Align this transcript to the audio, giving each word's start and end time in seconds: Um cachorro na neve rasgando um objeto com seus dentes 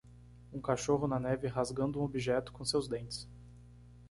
Um 0.51 0.59
cachorro 0.59 1.07
na 1.07 1.19
neve 1.19 1.47
rasgando 1.47 1.99
um 1.99 2.03
objeto 2.03 2.51
com 2.51 2.65
seus 2.65 2.87
dentes 2.87 3.29